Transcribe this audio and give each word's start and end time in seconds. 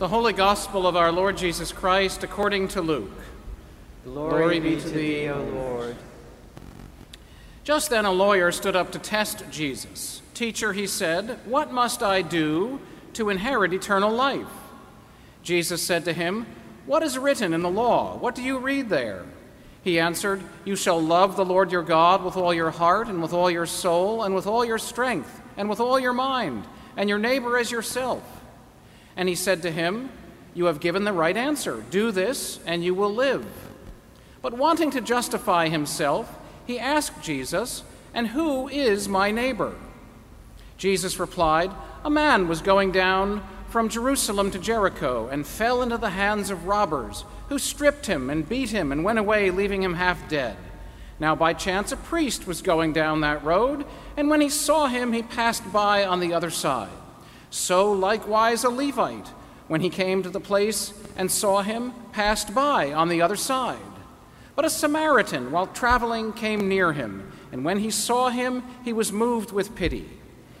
The 0.00 0.08
Holy 0.08 0.32
Gospel 0.32 0.86
of 0.86 0.96
our 0.96 1.12
Lord 1.12 1.36
Jesus 1.36 1.72
Christ 1.72 2.24
according 2.24 2.68
to 2.68 2.80
Luke. 2.80 3.12
Glory, 4.02 4.30
Glory 4.30 4.60
be 4.60 4.80
to 4.80 4.88
thee, 4.88 5.28
O 5.28 5.42
Lord. 5.42 5.94
Just 7.64 7.90
then 7.90 8.06
a 8.06 8.10
lawyer 8.10 8.50
stood 8.50 8.74
up 8.74 8.92
to 8.92 8.98
test 8.98 9.44
Jesus. 9.50 10.22
Teacher, 10.32 10.72
he 10.72 10.86
said, 10.86 11.38
what 11.44 11.70
must 11.70 12.02
I 12.02 12.22
do 12.22 12.80
to 13.12 13.28
inherit 13.28 13.74
eternal 13.74 14.10
life? 14.10 14.48
Jesus 15.42 15.82
said 15.82 16.06
to 16.06 16.14
him, 16.14 16.46
What 16.86 17.02
is 17.02 17.18
written 17.18 17.52
in 17.52 17.60
the 17.60 17.68
law? 17.68 18.16
What 18.16 18.34
do 18.34 18.42
you 18.42 18.56
read 18.56 18.88
there? 18.88 19.26
He 19.84 20.00
answered, 20.00 20.40
You 20.64 20.76
shall 20.76 20.98
love 20.98 21.36
the 21.36 21.44
Lord 21.44 21.70
your 21.70 21.82
God 21.82 22.24
with 22.24 22.38
all 22.38 22.54
your 22.54 22.70
heart, 22.70 23.08
and 23.08 23.20
with 23.20 23.34
all 23.34 23.50
your 23.50 23.66
soul, 23.66 24.22
and 24.22 24.34
with 24.34 24.46
all 24.46 24.64
your 24.64 24.78
strength, 24.78 25.42
and 25.58 25.68
with 25.68 25.78
all 25.78 26.00
your 26.00 26.14
mind, 26.14 26.64
and 26.96 27.10
your 27.10 27.18
neighbor 27.18 27.58
as 27.58 27.70
yourself. 27.70 28.39
And 29.16 29.28
he 29.28 29.34
said 29.34 29.62
to 29.62 29.70
him, 29.70 30.10
You 30.54 30.66
have 30.66 30.80
given 30.80 31.04
the 31.04 31.12
right 31.12 31.36
answer. 31.36 31.84
Do 31.90 32.10
this, 32.10 32.60
and 32.66 32.84
you 32.84 32.94
will 32.94 33.14
live. 33.14 33.46
But 34.42 34.56
wanting 34.56 34.90
to 34.92 35.00
justify 35.00 35.68
himself, 35.68 36.38
he 36.66 36.78
asked 36.78 37.22
Jesus, 37.22 37.82
And 38.14 38.28
who 38.28 38.68
is 38.68 39.08
my 39.08 39.30
neighbor? 39.30 39.74
Jesus 40.76 41.18
replied, 41.18 41.70
A 42.04 42.10
man 42.10 42.48
was 42.48 42.62
going 42.62 42.90
down 42.92 43.42
from 43.68 43.88
Jerusalem 43.88 44.50
to 44.50 44.58
Jericho 44.58 45.28
and 45.28 45.46
fell 45.46 45.82
into 45.82 45.98
the 45.98 46.10
hands 46.10 46.50
of 46.50 46.66
robbers, 46.66 47.24
who 47.48 47.58
stripped 47.58 48.06
him 48.06 48.30
and 48.30 48.48
beat 48.48 48.70
him 48.70 48.90
and 48.90 49.04
went 49.04 49.18
away, 49.18 49.50
leaving 49.50 49.82
him 49.82 49.94
half 49.94 50.28
dead. 50.28 50.56
Now, 51.20 51.36
by 51.36 51.52
chance, 51.52 51.92
a 51.92 51.98
priest 51.98 52.46
was 52.46 52.62
going 52.62 52.94
down 52.94 53.20
that 53.20 53.44
road, 53.44 53.84
and 54.16 54.30
when 54.30 54.40
he 54.40 54.48
saw 54.48 54.86
him, 54.86 55.12
he 55.12 55.22
passed 55.22 55.70
by 55.70 56.04
on 56.04 56.20
the 56.20 56.32
other 56.32 56.50
side. 56.50 56.88
So, 57.50 57.92
likewise, 57.92 58.64
a 58.64 58.70
Levite, 58.70 59.28
when 59.68 59.80
he 59.80 59.90
came 59.90 60.22
to 60.22 60.30
the 60.30 60.40
place 60.40 60.94
and 61.16 61.30
saw 61.30 61.62
him, 61.62 61.92
passed 62.12 62.54
by 62.54 62.92
on 62.92 63.08
the 63.08 63.22
other 63.22 63.36
side. 63.36 63.78
But 64.56 64.64
a 64.64 64.70
Samaritan, 64.70 65.52
while 65.52 65.66
traveling, 65.66 66.32
came 66.32 66.68
near 66.68 66.92
him, 66.92 67.30
and 67.52 67.64
when 67.64 67.78
he 67.78 67.90
saw 67.90 68.30
him, 68.30 68.62
he 68.84 68.92
was 68.92 69.12
moved 69.12 69.52
with 69.52 69.74
pity. 69.74 70.08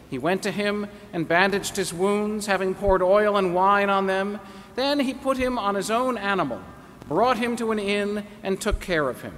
He 0.08 0.18
went 0.18 0.42
to 0.42 0.50
him 0.50 0.88
and 1.12 1.28
bandaged 1.28 1.76
his 1.76 1.94
wounds, 1.94 2.46
having 2.46 2.74
poured 2.74 3.02
oil 3.02 3.36
and 3.36 3.54
wine 3.54 3.88
on 3.88 4.06
them. 4.06 4.40
Then 4.74 5.00
he 5.00 5.14
put 5.14 5.36
him 5.36 5.58
on 5.58 5.76
his 5.76 5.90
own 5.90 6.18
animal, 6.18 6.60
brought 7.06 7.38
him 7.38 7.56
to 7.56 7.70
an 7.70 7.78
inn, 7.78 8.26
and 8.42 8.60
took 8.60 8.80
care 8.80 9.08
of 9.08 9.22
him. 9.22 9.34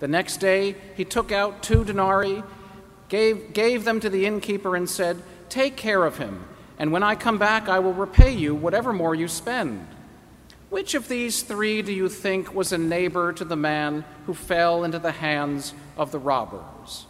The 0.00 0.08
next 0.08 0.38
day 0.38 0.74
he 0.96 1.04
took 1.04 1.30
out 1.30 1.62
two 1.62 1.84
denarii, 1.84 2.42
gave, 3.08 3.52
gave 3.52 3.84
them 3.84 4.00
to 4.00 4.10
the 4.10 4.26
innkeeper, 4.26 4.74
and 4.74 4.90
said, 4.90 5.22
Take 5.48 5.76
care 5.76 6.04
of 6.04 6.18
him, 6.18 6.44
and 6.78 6.92
when 6.92 7.02
I 7.02 7.14
come 7.14 7.38
back, 7.38 7.68
I 7.68 7.78
will 7.78 7.92
repay 7.92 8.32
you 8.32 8.54
whatever 8.54 8.92
more 8.92 9.14
you 9.14 9.28
spend. 9.28 9.86
Which 10.70 10.94
of 10.94 11.08
these 11.08 11.42
three 11.42 11.82
do 11.82 11.92
you 11.92 12.08
think 12.08 12.52
was 12.54 12.72
a 12.72 12.78
neighbor 12.78 13.32
to 13.34 13.44
the 13.44 13.56
man 13.56 14.04
who 14.26 14.34
fell 14.34 14.82
into 14.82 14.98
the 14.98 15.12
hands 15.12 15.72
of 15.96 16.10
the 16.10 16.18
robbers? 16.18 17.06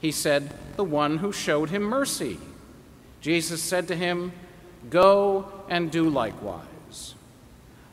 He 0.00 0.10
said, 0.10 0.52
The 0.76 0.84
one 0.84 1.18
who 1.18 1.32
showed 1.32 1.70
him 1.70 1.82
mercy. 1.82 2.38
Jesus 3.20 3.62
said 3.62 3.88
to 3.88 3.96
him, 3.96 4.32
Go 4.90 5.46
and 5.68 5.90
do 5.90 6.08
likewise. 6.10 7.14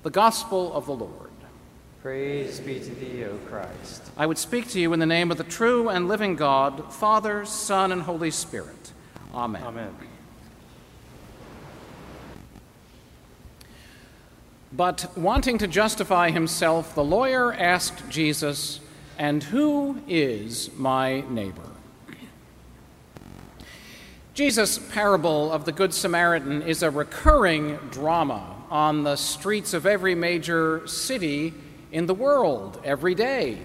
The 0.02 0.10
Gospel 0.10 0.74
of 0.74 0.86
the 0.86 0.94
Lord. 0.94 1.30
Praise 2.02 2.60
be 2.60 2.80
to 2.80 2.96
thee, 2.96 3.24
O 3.24 3.38
Christ. 3.48 4.12
I 4.18 4.26
would 4.26 4.38
speak 4.38 4.68
to 4.70 4.80
you 4.80 4.92
in 4.92 5.00
the 5.00 5.06
name 5.06 5.32
of 5.32 5.38
the 5.38 5.46
true 5.46 5.88
and 5.88 6.10
living 6.10 6.36
God, 6.36 6.94
Father, 6.94 7.46
Son, 7.46 7.94
and 7.94 8.02
Holy 8.02 8.30
Spirit. 8.30 8.92
Amen. 9.34 9.64
Amen. 9.64 9.96
But 14.76 15.16
wanting 15.16 15.60
to 15.60 15.68
justify 15.68 16.32
himself, 16.32 16.96
the 16.96 17.04
lawyer 17.04 17.54
asked 17.54 18.10
Jesus, 18.10 18.80
And 19.20 19.44
who 19.44 20.02
is 20.08 20.72
my 20.76 21.22
neighbor? 21.30 21.70
Jesus' 24.34 24.80
parable 24.80 25.52
of 25.52 25.66
the 25.66 25.72
Good 25.72 25.94
Samaritan 25.94 26.64
is 26.64 26.82
a 26.82 26.90
recurring 26.90 27.76
drama 27.92 28.56
on 28.72 29.04
the 29.04 29.16
streets 29.16 29.76
of 29.76 29.86
every 29.86 30.16
major 30.16 30.88
city 30.88 31.54
in 31.92 32.08
the 32.08 32.16
world 32.16 32.82
every 32.84 33.14
day. 33.14 33.60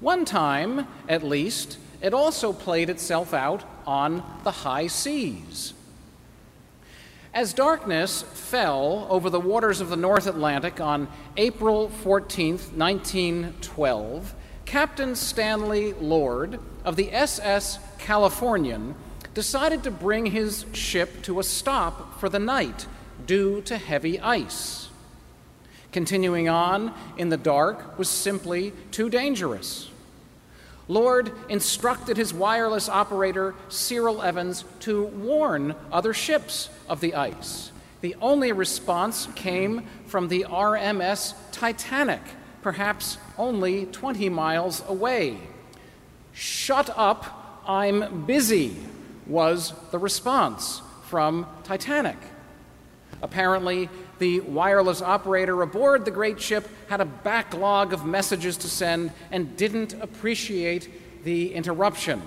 One 0.00 0.24
time, 0.24 0.88
at 1.08 1.22
least, 1.22 1.78
it 2.02 2.12
also 2.12 2.52
played 2.52 2.90
itself 2.90 3.32
out 3.32 3.62
on 3.86 4.24
the 4.42 4.50
high 4.50 4.88
seas. 4.88 5.72
As 7.34 7.52
darkness 7.52 8.22
fell 8.22 9.08
over 9.10 9.28
the 9.28 9.40
waters 9.40 9.80
of 9.80 9.88
the 9.88 9.96
North 9.96 10.28
Atlantic 10.28 10.80
on 10.80 11.08
April 11.36 11.88
14, 11.88 12.58
1912, 12.76 14.34
Captain 14.64 15.16
Stanley 15.16 15.94
Lord 15.94 16.60
of 16.84 16.94
the 16.94 17.12
SS 17.12 17.80
Californian 17.98 18.94
decided 19.34 19.82
to 19.82 19.90
bring 19.90 20.26
his 20.26 20.64
ship 20.74 21.24
to 21.24 21.40
a 21.40 21.42
stop 21.42 22.20
for 22.20 22.28
the 22.28 22.38
night 22.38 22.86
due 23.26 23.60
to 23.62 23.78
heavy 23.78 24.20
ice. 24.20 24.90
Continuing 25.90 26.48
on 26.48 26.94
in 27.16 27.30
the 27.30 27.36
dark 27.36 27.98
was 27.98 28.08
simply 28.08 28.72
too 28.92 29.10
dangerous. 29.10 29.90
Lord 30.86 31.32
instructed 31.48 32.16
his 32.16 32.34
wireless 32.34 32.88
operator, 32.88 33.54
Cyril 33.68 34.22
Evans, 34.22 34.64
to 34.80 35.04
warn 35.04 35.74
other 35.90 36.12
ships 36.12 36.68
of 36.88 37.00
the 37.00 37.14
ice. 37.14 37.72
The 38.02 38.16
only 38.20 38.52
response 38.52 39.28
came 39.34 39.86
from 40.06 40.28
the 40.28 40.44
RMS 40.48 41.34
Titanic, 41.52 42.20
perhaps 42.60 43.16
only 43.38 43.86
20 43.86 44.28
miles 44.28 44.82
away. 44.86 45.38
Shut 46.32 46.90
up, 46.96 47.62
I'm 47.66 48.26
busy, 48.26 48.76
was 49.26 49.72
the 49.90 49.98
response 49.98 50.82
from 51.04 51.46
Titanic. 51.62 52.18
Apparently, 53.22 53.88
the 54.18 54.40
wireless 54.40 55.02
operator 55.02 55.62
aboard 55.62 56.04
the 56.04 56.10
great 56.10 56.40
ship 56.40 56.68
had 56.88 57.00
a 57.00 57.04
backlog 57.04 57.92
of 57.92 58.04
messages 58.04 58.56
to 58.58 58.68
send 58.68 59.12
and 59.30 59.56
didn't 59.56 59.94
appreciate 59.94 61.24
the 61.24 61.54
interruption. 61.54 62.22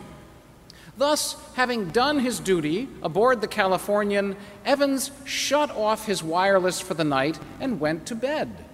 Thus, 0.97 1.35
having 1.53 1.89
done 1.89 2.19
his 2.19 2.39
duty 2.39 2.89
aboard 3.03 3.41
the 3.41 3.47
Californian, 3.47 4.35
Evans 4.65 5.11
shut 5.25 5.69
off 5.71 6.07
his 6.07 6.23
wireless 6.23 6.81
for 6.81 6.95
the 6.95 7.03
night 7.03 7.39
and 7.59 7.79
went 7.79 8.07
to 8.07 8.15
bed. 8.15 8.65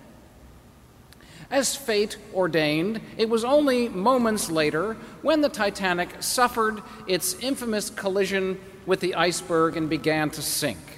As 1.52 1.76
fate 1.76 2.18
ordained, 2.34 3.02
it 3.18 3.30
was 3.30 3.44
only 3.44 3.90
moments 3.90 4.50
later 4.50 4.96
when 5.22 5.42
the 5.42 5.50
Titanic 5.50 6.24
suffered 6.24 6.82
its 7.08 7.36
infamous 7.36 7.90
collision 7.90 8.60
with 8.86 9.02
the 9.02 9.16
iceberg 9.16 9.78
and 9.78 9.90
began 9.90 10.30
to 10.32 10.42
sink. 10.42 10.93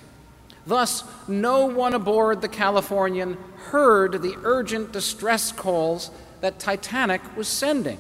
Thus, 0.68 1.04
no 1.28 1.66
one 1.66 1.94
aboard 1.94 2.42
the 2.42 2.48
Californian 2.48 3.38
heard 3.68 4.22
the 4.22 4.36
urgent 4.44 4.92
distress 4.92 5.52
calls 5.52 6.10
that 6.42 6.60
Titanic 6.60 7.22
was 7.38 7.48
sending. 7.48 8.00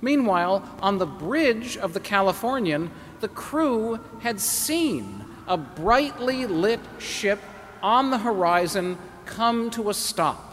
Meanwhile, 0.00 0.68
on 0.80 0.98
the 0.98 1.06
bridge 1.06 1.76
of 1.78 1.94
the 1.94 2.00
Californian, 2.00 2.90
the 3.20 3.28
crew 3.28 3.98
had 4.20 4.40
seen 4.40 5.24
a 5.46 5.56
brightly 5.56 6.46
lit 6.46 6.80
ship 6.98 7.40
on 7.82 8.10
the 8.10 8.18
horizon 8.18 8.98
come 9.24 9.70
to 9.70 9.88
a 9.88 9.94
stop. 9.94 10.52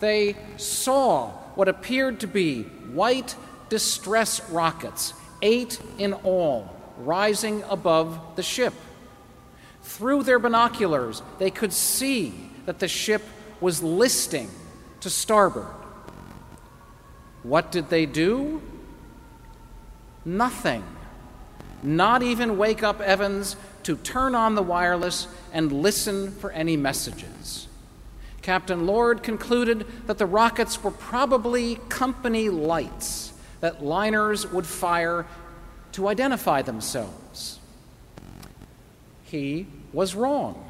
They 0.00 0.36
saw 0.56 1.30
what 1.54 1.68
appeared 1.68 2.20
to 2.20 2.26
be 2.26 2.62
white 2.62 3.34
distress 3.68 4.48
rockets, 4.50 5.12
eight 5.42 5.80
in 5.98 6.14
all, 6.14 6.74
rising 6.98 7.62
above 7.68 8.36
the 8.36 8.42
ship. 8.42 8.72
Through 9.82 10.24
their 10.24 10.38
binoculars, 10.38 11.22
they 11.38 11.50
could 11.50 11.72
see 11.72 12.50
that 12.66 12.78
the 12.78 12.88
ship 12.88 13.22
was 13.60 13.82
listing 13.82 14.50
to 15.00 15.10
starboard. 15.10 15.66
What 17.42 17.72
did 17.72 17.88
they 17.88 18.06
do? 18.06 18.62
Nothing. 20.24 20.84
Not 21.82 22.22
even 22.22 22.58
wake 22.58 22.82
up 22.82 23.00
Evans 23.00 23.56
to 23.84 23.96
turn 23.96 24.34
on 24.34 24.54
the 24.54 24.62
wireless 24.62 25.28
and 25.52 25.72
listen 25.72 26.32
for 26.32 26.50
any 26.50 26.76
messages. 26.76 27.68
Captain 28.42 28.86
Lord 28.86 29.22
concluded 29.22 29.86
that 30.06 30.18
the 30.18 30.26
rockets 30.26 30.82
were 30.82 30.90
probably 30.90 31.76
company 31.88 32.48
lights 32.48 33.32
that 33.60 33.84
liners 33.84 34.46
would 34.50 34.66
fire 34.66 35.26
to 35.92 36.08
identify 36.08 36.62
themselves. 36.62 37.58
He 39.30 39.66
was 39.92 40.14
wrong. 40.14 40.64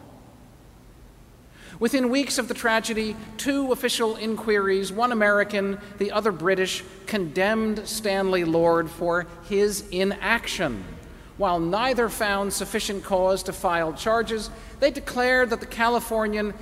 Within 1.78 2.10
weeks 2.10 2.38
of 2.38 2.48
the 2.48 2.54
tragedy, 2.54 3.14
two 3.36 3.70
official 3.70 4.16
inquiries, 4.16 4.90
one 4.90 5.12
American, 5.12 5.78
the 5.98 6.10
other 6.10 6.32
British, 6.32 6.82
condemned 7.06 7.86
Stanley 7.86 8.44
Lord 8.44 8.90
for 8.90 9.26
his 9.48 9.88
inaction. 9.90 10.84
While 11.36 11.60
neither 11.60 12.08
found 12.08 12.52
sufficient 12.52 13.04
cause 13.04 13.44
to 13.44 13.52
file 13.52 13.92
charges, 13.92 14.50
they 14.80 14.90
declared 14.90 15.50
that 15.50 15.60
the 15.60 15.66
Californian 15.66 16.52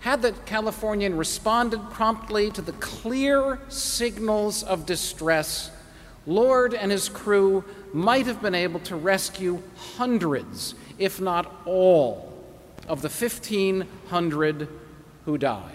had 0.00 0.22
the 0.22 0.32
Californian 0.46 1.16
responded 1.16 1.80
promptly 1.90 2.50
to 2.52 2.62
the 2.62 2.72
clear 2.72 3.58
signals 3.68 4.62
of 4.62 4.86
distress, 4.86 5.70
Lord 6.26 6.74
and 6.74 6.92
his 6.92 7.08
crew 7.08 7.64
might 7.92 8.26
have 8.26 8.40
been 8.40 8.54
able 8.54 8.80
to 8.80 8.96
rescue 8.96 9.62
hundreds, 9.96 10.74
if 11.00 11.20
not 11.20 11.62
all, 11.64 12.32
of 12.86 13.02
the 13.02 13.08
1,500 13.08 14.68
who 15.24 15.38
died. 15.38 15.72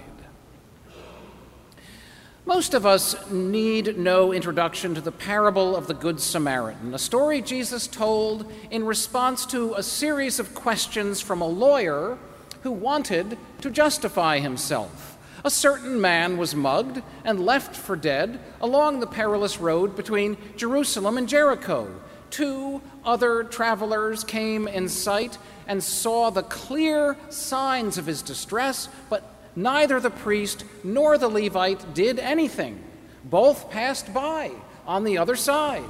Most 2.45 2.75
of 2.75 2.86
us 2.86 3.31
need 3.31 3.98
no 3.98 4.31
introduction 4.31 4.94
to 4.94 5.01
the 5.01 5.12
parable 5.12 5.75
of 5.75 5.88
the 5.88 5.95
Good 5.95 6.22
Samaritan, 6.22 6.94
a 6.94 7.00
story 7.00 7.42
Jesus 7.42 7.88
told 7.88 8.51
in 8.69 8.86
response 8.86 9.48
to 9.48 9.74
a 9.74 9.81
series 9.81 10.39
of 10.39 10.54
questions 10.54 11.19
from 11.22 11.42
a 11.42 11.48
lawyer 11.48 12.19
who 12.62 12.71
wanted 12.71 13.39
to 13.62 13.71
justify 13.71 14.38
himself. 14.38 15.18
A 15.44 15.50
certain 15.50 16.00
man 16.00 16.38
was 16.38 16.54
mugged 16.54 17.01
and 17.24 17.44
left 17.44 17.75
for 17.75 17.95
dead 17.95 18.39
along 18.62 19.00
the 19.00 19.07
perilous 19.07 19.60
road 19.60 19.95
between 19.95 20.38
Jerusalem 20.56 21.18
and 21.18 21.28
Jericho. 21.28 21.88
Two 22.35 22.81
other 23.05 23.43
travelers 23.43 24.23
came 24.23 24.67
in 24.67 24.89
sight 24.89 25.37
and 25.67 25.81
saw 25.83 26.29
the 26.29 26.43
clear 26.43 27.15
signs 27.29 27.97
of 27.97 28.05
his 28.05 28.21
distress, 28.21 28.89
but 29.09 29.23
Neither 29.55 29.99
the 29.99 30.09
priest 30.09 30.65
nor 30.83 31.17
the 31.17 31.29
Levite 31.29 31.93
did 31.93 32.19
anything. 32.19 32.83
Both 33.23 33.69
passed 33.69 34.13
by 34.13 34.51
on 34.85 35.03
the 35.03 35.17
other 35.17 35.35
side. 35.35 35.89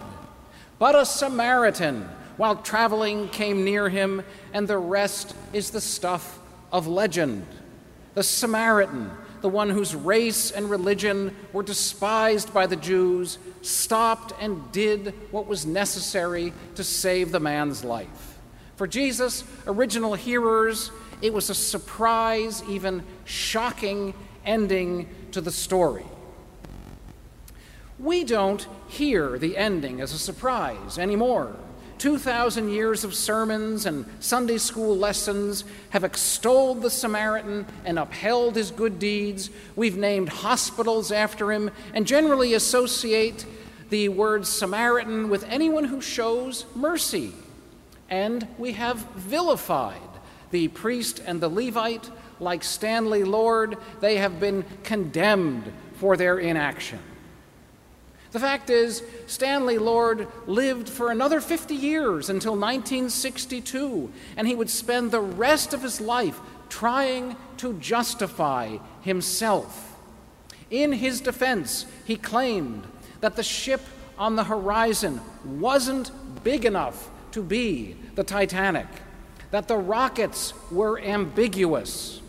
But 0.78 0.96
a 0.96 1.06
Samaritan, 1.06 2.08
while 2.38 2.58
traveling, 2.58 3.28
came 3.30 3.66
near 3.66 3.90
him, 3.90 4.24
and 4.54 4.68
the 4.68 4.78
rest 4.78 5.36
is 5.52 5.72
the 5.72 5.82
stuff 5.82 6.40
of 6.72 6.88
legend. 6.88 7.46
The 8.14 8.24
Samaritan, 8.24 9.10
the 9.46 9.50
one 9.50 9.70
whose 9.70 9.94
race 9.94 10.50
and 10.50 10.72
religion 10.72 11.36
were 11.54 11.62
despised 11.62 12.52
by 12.52 12.66
the 12.66 12.76
Jews, 12.76 13.38
stopped 13.62 14.34
and 14.42 14.72
did 14.72 15.14
what 15.30 15.46
was 15.46 15.68
necessary 15.68 16.52
to 16.74 16.84
save 16.84 17.32
the 17.32 17.40
man's 17.40 17.84
life. 17.84 18.40
For 18.76 18.88
Jesus' 18.88 19.44
original 19.68 20.16
hearers, 20.16 20.90
it 21.22 21.32
was 21.32 21.52
a 21.52 21.54
surprise, 21.54 22.64
even 22.68 23.04
shocking 23.24 24.16
ending 24.48 25.08
to 25.34 25.42
the 25.42 25.52
story. 25.52 26.08
We 28.00 28.24
don't 28.24 28.68
hear 28.88 29.38
the 29.38 29.58
ending 29.58 30.02
as 30.02 30.12
a 30.12 30.18
surprise 30.18 30.98
anymore. 30.98 31.56
2,000 32.00 32.70
years 32.70 33.04
of 33.04 33.16
sermons 33.16 33.86
and 33.86 34.06
Sunday 34.20 34.58
school 34.58 34.98
lessons 34.98 35.64
have 35.90 36.04
extolled 36.04 36.82
the 36.82 36.90
Samaritan 36.90 37.66
and 37.84 37.98
upheld 37.98 38.56
his 38.56 38.72
good 38.72 39.00
deeds. 39.00 39.50
We've 39.76 39.98
named 39.98 40.30
hospitals 40.30 41.12
after 41.12 41.52
him 41.52 41.72
and 41.94 42.06
generally 42.06 42.54
associate 42.54 43.46
the 43.90 44.10
word 44.10 44.46
Samaritan 44.48 45.30
with 45.30 45.44
anyone 45.46 45.86
who 45.86 46.02
shows 46.02 46.66
mercy. 46.76 47.34
And 48.10 48.48
we 48.58 48.74
have 48.74 48.98
vilified 49.16 50.02
the 50.52 50.68
priest 50.70 51.22
and 51.26 51.42
the 51.42 51.50
Levite, 51.50 52.10
like 52.40 52.64
Stanley 52.64 53.24
Lord, 53.24 53.78
they 54.00 54.18
have 54.18 54.40
been 54.40 54.64
condemned 54.84 55.72
for 55.96 56.18
their 56.18 56.38
inaction. 56.38 57.00
The 58.36 58.42
fact 58.42 58.70
is, 58.70 59.02
Stanley 59.28 59.78
Lord 59.78 60.28
lived 60.46 60.90
for 60.90 61.10
another 61.10 61.40
50 61.40 61.74
years 61.74 62.30
until 62.30 62.52
1962, 62.52 64.12
and 64.36 64.46
he 64.46 64.54
would 64.54 64.70
spend 64.70 65.10
the 65.10 65.22
rest 65.22 65.74
of 65.74 65.82
his 65.82 66.02
life 66.02 66.42
trying 66.68 67.38
to 67.60 67.76
justify 67.76 68.80
himself. 69.00 69.98
In 70.70 70.92
his 70.92 71.22
defense, 71.22 71.86
he 72.04 72.18
claimed 72.18 72.86
that 73.22 73.38
the 73.38 73.42
ship 73.42 73.80
on 74.18 74.36
the 74.36 74.44
horizon 74.44 75.22
wasn't 75.46 76.12
big 76.44 76.66
enough 76.66 77.10
to 77.32 77.42
be 77.42 77.96
the 78.16 78.24
Titanic 78.26 78.88
that 79.52 79.70
the 79.70 79.78
rockets 79.78 80.54
were 80.70 81.00
ambiguous, 81.00 82.20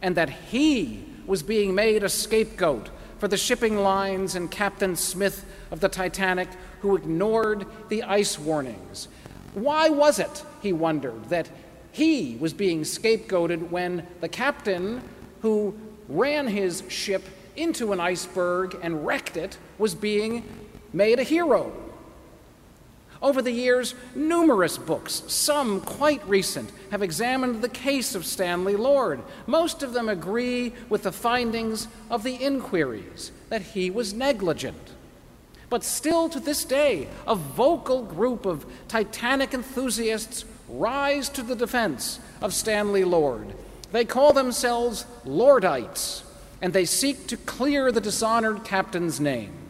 and 0.00 0.16
that 0.16 0.30
he 0.30 1.04
was 1.26 1.42
being 1.42 1.74
made 1.74 2.02
a 2.02 2.08
scapegoat 2.08 2.88
for 3.18 3.28
the 3.28 3.36
shipping 3.36 3.76
lines 3.76 4.34
and 4.34 4.50
Captain 4.50 4.96
Smith 4.96 5.44
of 5.70 5.80
the 5.80 5.88
Titanic 5.88 6.48
who 6.80 6.96
ignored 6.96 7.66
the 7.88 8.02
ice 8.02 8.38
warnings. 8.38 9.08
Why 9.54 9.88
was 9.88 10.18
it, 10.18 10.44
he 10.60 10.72
wondered, 10.72 11.28
that 11.30 11.48
he 11.92 12.36
was 12.40 12.52
being 12.52 12.82
scapegoated 12.82 13.70
when 13.70 14.06
the 14.20 14.28
captain 14.28 15.00
who 15.42 15.78
ran 16.08 16.48
his 16.48 16.82
ship 16.88 17.22
into 17.56 17.92
an 17.92 18.00
iceberg 18.00 18.76
and 18.82 19.06
wrecked 19.06 19.36
it 19.36 19.58
was 19.78 19.94
being 19.94 20.44
made 20.92 21.18
a 21.18 21.22
hero? 21.22 21.72
Over 23.24 23.40
the 23.40 23.52
years, 23.52 23.94
numerous 24.14 24.76
books, 24.76 25.22
some 25.28 25.80
quite 25.80 26.22
recent, 26.28 26.70
have 26.90 27.02
examined 27.02 27.62
the 27.62 27.70
case 27.70 28.14
of 28.14 28.26
Stanley 28.26 28.76
Lord. 28.76 29.22
Most 29.46 29.82
of 29.82 29.94
them 29.94 30.10
agree 30.10 30.74
with 30.90 31.04
the 31.04 31.10
findings 31.10 31.88
of 32.10 32.22
the 32.22 32.34
inquiries 32.34 33.32
that 33.48 33.62
he 33.62 33.90
was 33.90 34.12
negligent. 34.12 34.90
But 35.70 35.84
still 35.84 36.28
to 36.28 36.38
this 36.38 36.66
day, 36.66 37.08
a 37.26 37.34
vocal 37.34 38.02
group 38.02 38.44
of 38.44 38.66
Titanic 38.88 39.54
enthusiasts 39.54 40.44
rise 40.68 41.30
to 41.30 41.42
the 41.42 41.56
defense 41.56 42.20
of 42.42 42.52
Stanley 42.52 43.04
Lord. 43.04 43.54
They 43.90 44.04
call 44.04 44.34
themselves 44.34 45.06
Lordites, 45.24 46.24
and 46.60 46.74
they 46.74 46.84
seek 46.84 47.26
to 47.28 47.38
clear 47.38 47.90
the 47.90 48.02
dishonored 48.02 48.64
captain's 48.64 49.18
name. 49.18 49.63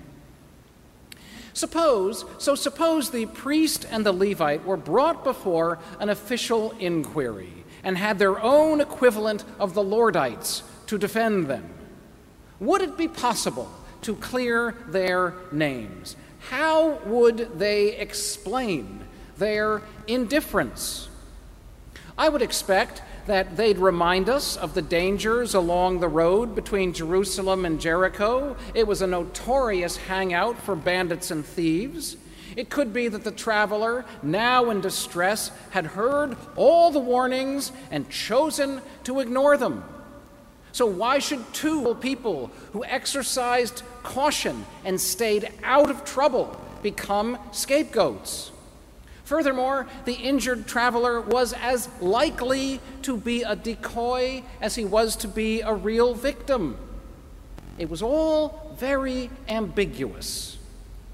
Suppose, 1.54 2.24
so 2.38 2.56
suppose 2.56 3.10
the 3.10 3.26
priest 3.26 3.86
and 3.90 4.04
the 4.04 4.12
Levite 4.12 4.64
were 4.64 4.76
brought 4.76 5.22
before 5.22 5.78
an 6.00 6.10
official 6.10 6.72
inquiry 6.80 7.64
and 7.84 7.96
had 7.96 8.18
their 8.18 8.40
own 8.40 8.80
equivalent 8.80 9.44
of 9.60 9.72
the 9.72 9.82
Lordites 9.82 10.62
to 10.86 10.98
defend 10.98 11.46
them. 11.46 11.70
Would 12.58 12.82
it 12.82 12.96
be 12.96 13.06
possible 13.06 13.70
to 14.02 14.16
clear 14.16 14.74
their 14.88 15.34
names? 15.52 16.16
How 16.50 16.98
would 17.06 17.58
they 17.58 17.96
explain 17.96 19.04
their 19.38 19.82
indifference? 20.08 21.08
I 22.18 22.28
would 22.28 22.42
expect 22.42 23.00
that 23.26 23.56
they'd 23.56 23.78
remind 23.78 24.28
us 24.28 24.56
of 24.56 24.74
the 24.74 24.82
dangers 24.82 25.54
along 25.54 26.00
the 26.00 26.08
road 26.08 26.54
between 26.54 26.92
Jerusalem 26.92 27.64
and 27.64 27.80
Jericho. 27.80 28.56
It 28.74 28.86
was 28.86 29.02
a 29.02 29.06
notorious 29.06 29.96
hangout 29.96 30.58
for 30.58 30.76
bandits 30.76 31.30
and 31.30 31.44
thieves. 31.44 32.16
It 32.56 32.70
could 32.70 32.92
be 32.92 33.08
that 33.08 33.24
the 33.24 33.32
traveler, 33.32 34.04
now 34.22 34.70
in 34.70 34.80
distress, 34.80 35.50
had 35.70 35.86
heard 35.86 36.36
all 36.56 36.90
the 36.90 37.00
warnings 37.00 37.72
and 37.90 38.08
chosen 38.10 38.80
to 39.04 39.20
ignore 39.20 39.56
them. 39.56 39.84
So, 40.72 40.86
why 40.86 41.18
should 41.20 41.52
two 41.54 41.94
people 41.96 42.50
who 42.72 42.84
exercised 42.84 43.82
caution 44.02 44.66
and 44.84 45.00
stayed 45.00 45.48
out 45.62 45.90
of 45.90 46.04
trouble 46.04 46.56
become 46.82 47.38
scapegoats? 47.52 48.50
Furthermore, 49.24 49.86
the 50.04 50.14
injured 50.14 50.66
traveler 50.66 51.20
was 51.20 51.54
as 51.54 51.88
likely 52.00 52.80
to 53.02 53.16
be 53.16 53.42
a 53.42 53.56
decoy 53.56 54.42
as 54.60 54.74
he 54.74 54.84
was 54.84 55.16
to 55.16 55.28
be 55.28 55.62
a 55.62 55.72
real 55.72 56.14
victim. 56.14 56.76
It 57.78 57.88
was 57.88 58.02
all 58.02 58.76
very 58.78 59.30
ambiguous. 59.48 60.58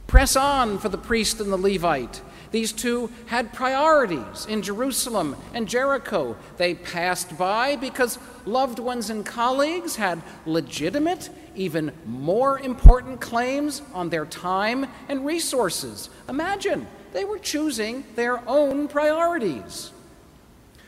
Press 0.08 0.34
on 0.34 0.78
for 0.78 0.88
the 0.88 0.98
priest 0.98 1.40
and 1.40 1.52
the 1.52 1.56
Levite. 1.56 2.20
These 2.50 2.72
two 2.72 3.12
had 3.26 3.52
priorities 3.52 4.44
in 4.48 4.62
Jerusalem 4.62 5.36
and 5.54 5.68
Jericho. 5.68 6.36
They 6.56 6.74
passed 6.74 7.38
by 7.38 7.76
because 7.76 8.18
loved 8.44 8.80
ones 8.80 9.08
and 9.08 9.24
colleagues 9.24 9.94
had 9.94 10.20
legitimate, 10.46 11.30
even 11.54 11.92
more 12.04 12.58
important 12.58 13.20
claims 13.20 13.82
on 13.94 14.10
their 14.10 14.26
time 14.26 14.86
and 15.08 15.24
resources. 15.24 16.10
Imagine 16.28 16.88
they 17.12 17.24
were 17.24 17.38
choosing 17.38 18.04
their 18.14 18.40
own 18.48 18.88
priorities. 18.88 19.92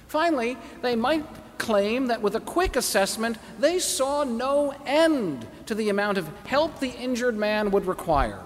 Finally, 0.08 0.56
they 0.82 0.94
might 0.96 1.24
claim 1.58 2.08
that 2.08 2.20
with 2.20 2.34
a 2.34 2.40
quick 2.40 2.76
assessment, 2.76 3.38
they 3.58 3.78
saw 3.78 4.24
no 4.24 4.74
end 4.84 5.46
to 5.66 5.74
the 5.74 5.88
amount 5.88 6.18
of 6.18 6.28
help 6.44 6.80
the 6.80 6.90
injured 6.90 7.36
man 7.36 7.70
would 7.70 7.86
require. 7.86 8.40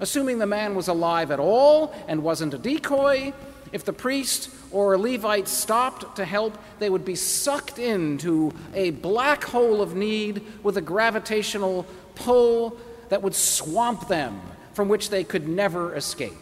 Assuming 0.00 0.38
the 0.38 0.46
man 0.46 0.74
was 0.74 0.88
alive 0.88 1.30
at 1.30 1.40
all 1.40 1.94
and 2.08 2.22
wasn't 2.22 2.54
a 2.54 2.58
decoy, 2.58 3.32
if 3.72 3.84
the 3.84 3.92
priest 3.92 4.50
or 4.70 4.94
a 4.94 4.98
Levite 4.98 5.48
stopped 5.48 6.16
to 6.16 6.24
help, 6.24 6.56
they 6.78 6.90
would 6.90 7.04
be 7.04 7.14
sucked 7.14 7.78
into 7.78 8.52
a 8.74 8.90
black 8.90 9.44
hole 9.44 9.80
of 9.80 9.94
need 9.94 10.42
with 10.62 10.76
a 10.76 10.80
gravitational 10.80 11.86
pull 12.14 12.76
that 13.08 13.22
would 13.22 13.34
swamp 13.34 14.08
them, 14.08 14.40
from 14.72 14.88
which 14.88 15.10
they 15.10 15.24
could 15.24 15.48
never 15.48 15.94
escape. 15.94 16.32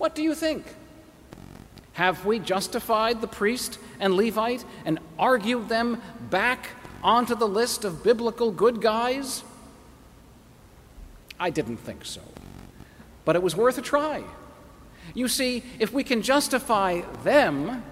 What 0.00 0.14
do 0.14 0.22
you 0.22 0.34
think? 0.34 0.64
Have 1.92 2.24
we 2.24 2.38
justified 2.38 3.20
the 3.20 3.26
priest 3.26 3.78
and 3.98 4.14
Levite 4.14 4.64
and 4.86 4.98
argued 5.18 5.68
them 5.68 6.00
back 6.30 6.70
onto 7.02 7.34
the 7.34 7.46
list 7.46 7.84
of 7.84 8.02
biblical 8.02 8.50
good 8.50 8.80
guys? 8.80 9.44
I 11.38 11.50
didn't 11.50 11.76
think 11.76 12.06
so. 12.06 12.22
But 13.26 13.36
it 13.36 13.42
was 13.42 13.54
worth 13.54 13.76
a 13.76 13.82
try. 13.82 14.24
You 15.12 15.28
see, 15.28 15.64
if 15.78 15.92
we 15.92 16.02
can 16.02 16.22
justify 16.22 17.02
them, 17.22 17.84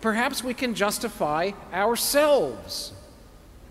perhaps 0.00 0.44
we 0.44 0.54
can 0.54 0.72
justify 0.72 1.50
ourselves. 1.72 2.92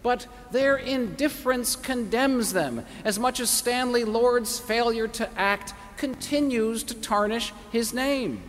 But 0.03 0.27
their 0.51 0.75
indifference 0.75 1.77
condemns 1.77 2.51
them 2.51 2.85
as 3.05 3.17
much 3.17 3.39
as 3.39 3.49
Stanley 3.49 4.03
Lord's 4.03 4.59
failure 4.59 5.07
to 5.07 5.29
act 5.39 5.73
continues 5.97 6.83
to 6.83 6.93
tarnish 6.93 7.53
his 7.71 7.93
name. 7.93 8.41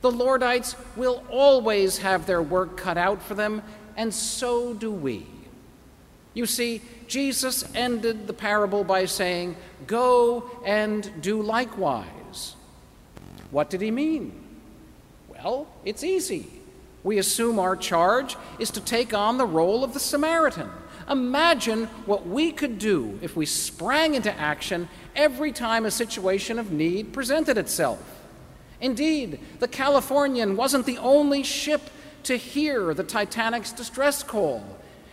The 0.00 0.10
Lordites 0.10 0.74
will 0.96 1.22
always 1.30 1.98
have 1.98 2.26
their 2.26 2.42
work 2.42 2.76
cut 2.76 2.98
out 2.98 3.22
for 3.22 3.34
them, 3.34 3.62
and 3.96 4.12
so 4.12 4.74
do 4.74 4.90
we. 4.90 5.26
You 6.34 6.46
see, 6.46 6.82
Jesus 7.06 7.64
ended 7.74 8.26
the 8.26 8.32
parable 8.32 8.84
by 8.84 9.04
saying, 9.04 9.56
Go 9.86 10.50
and 10.64 11.10
do 11.20 11.40
likewise. 11.42 12.56
What 13.50 13.70
did 13.70 13.80
he 13.80 13.90
mean? 13.90 14.32
Well, 15.28 15.68
it's 15.84 16.02
easy. 16.02 16.48
We 17.04 17.18
assume 17.18 17.58
our 17.58 17.76
charge 17.76 18.36
is 18.58 18.70
to 18.70 18.80
take 18.80 19.12
on 19.12 19.36
the 19.36 19.46
role 19.46 19.84
of 19.84 19.92
the 19.92 20.00
Samaritan. 20.00 20.70
Imagine 21.08 21.86
what 22.06 22.26
we 22.26 22.52
could 22.52 22.78
do 22.78 23.18
if 23.22 23.36
we 23.36 23.46
sprang 23.46 24.14
into 24.14 24.32
action 24.38 24.88
every 25.16 25.52
time 25.52 25.84
a 25.84 25.90
situation 25.90 26.58
of 26.58 26.72
need 26.72 27.12
presented 27.12 27.58
itself. 27.58 28.20
Indeed, 28.80 29.38
the 29.60 29.68
Californian 29.68 30.56
wasn't 30.56 30.86
the 30.86 30.98
only 30.98 31.42
ship 31.42 31.82
to 32.24 32.36
hear 32.36 32.94
the 32.94 33.04
Titanic's 33.04 33.72
distress 33.72 34.22
call. 34.22 34.64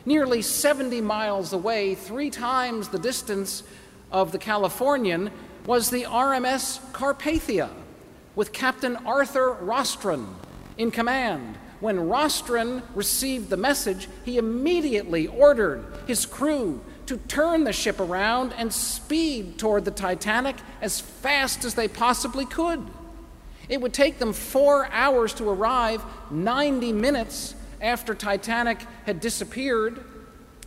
Nearly 0.05 0.41
70 0.41 1.01
miles 1.01 1.53
away, 1.53 1.95
three 1.95 2.29
times 2.29 2.89
the 2.89 2.99
distance 2.99 3.63
of 4.11 4.31
the 4.31 4.37
Californian, 4.37 5.31
was 5.65 5.89
the 5.89 6.03
RMS 6.03 6.79
Carpathia, 6.93 7.69
with 8.35 8.53
Captain 8.53 8.95
Arthur 8.97 9.55
Rostron 9.61 10.33
in 10.77 10.89
command. 10.89 11.57
When 11.79 11.97
Rostron 11.97 12.83
received 12.93 13.49
the 13.49 13.57
message, 13.57 14.07
he 14.25 14.37
immediately 14.37 15.27
ordered 15.27 15.85
his 16.07 16.25
crew 16.25 16.81
to 17.05 17.17
turn 17.17 17.63
the 17.63 17.73
ship 17.73 17.99
around 17.99 18.53
and 18.53 18.73
speed 18.73 19.57
toward 19.57 19.85
the 19.85 19.91
Titanic 19.91 20.57
as 20.81 20.99
fast 20.99 21.63
as 21.63 21.73
they 21.73 21.87
possibly 21.87 22.45
could. 22.45 22.85
It 23.69 23.81
would 23.81 23.93
take 23.93 24.19
them 24.19 24.33
four 24.33 24.87
hours 24.91 25.33
to 25.35 25.49
arrive, 25.49 26.03
90 26.31 26.91
minutes 26.91 27.55
after 27.81 28.13
Titanic 28.13 28.79
had 29.05 29.21
disappeared. 29.21 30.03